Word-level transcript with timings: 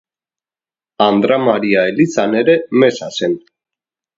Andra 1.07 1.37
Maria 1.49 1.83
elizan 1.91 2.35
ere 2.43 2.59
meza 2.85 3.11
zen. 3.21 3.37